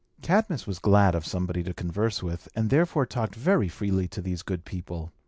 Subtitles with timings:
[0.23, 4.41] Cadmus was glad of somebody to converse with, and therefore talked very freely to these
[4.41, 5.11] good people.